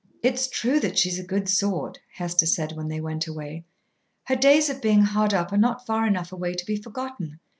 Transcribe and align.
"It's 0.23 0.47
true 0.49 0.79
that 0.79 0.97
she's 0.97 1.19
a 1.19 1.23
good 1.23 1.47
sort," 1.47 1.99
Hester 2.15 2.47
said 2.47 2.71
when 2.71 2.87
they 2.87 2.99
went 2.99 3.27
away. 3.27 3.65
"Her 4.23 4.35
days 4.35 4.67
of 4.67 4.81
being 4.81 5.03
hard 5.03 5.31
up 5.31 5.53
are 5.53 5.57
not 5.59 5.85
far 5.85 6.07
enough 6.07 6.31
away 6.31 6.55
to 6.55 6.65
be 6.65 6.75
forgotten. 6.75 7.39